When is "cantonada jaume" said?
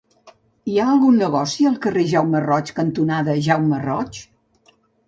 2.81-3.87